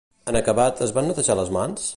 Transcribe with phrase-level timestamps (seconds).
[0.31, 1.89] En acabat es van netejar les mans?